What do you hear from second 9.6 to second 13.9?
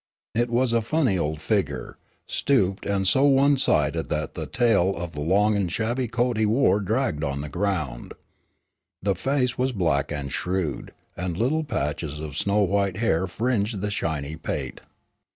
black and shrewd, and little patches of snow white hair fringed